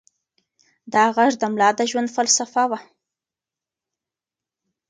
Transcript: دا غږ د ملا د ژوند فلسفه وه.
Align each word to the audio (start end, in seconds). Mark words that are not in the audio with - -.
دا 0.93 1.03
غږ 1.15 1.31
د 1.41 1.43
ملا 1.53 1.69
د 1.77 1.79
ژوند 1.89 2.09
فلسفه 2.15 2.63
وه. 2.69 2.79